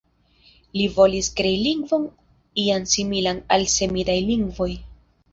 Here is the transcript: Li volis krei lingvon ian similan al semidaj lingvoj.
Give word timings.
Li 0.77 0.85
volis 0.93 1.27
krei 1.39 1.59
lingvon 1.65 2.07
ian 2.61 2.87
similan 2.93 3.41
al 3.57 3.67
semidaj 3.75 4.17
lingvoj. 4.31 4.69